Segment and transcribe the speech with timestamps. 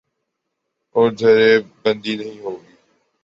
[0.95, 1.51] اور دھڑے
[1.81, 2.73] بندی نہیں ہو گی۔